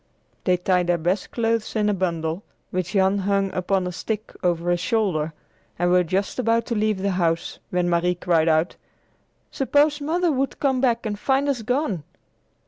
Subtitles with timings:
[0.45, 4.71] They tied their best clothes in a bundle, which Jan hung upon a stick over
[4.71, 5.31] his shoulder,
[5.77, 8.77] and were just about to leave the house, when Marie cried out,
[9.51, 12.01] "Suppose Mother should come back and find us gone!"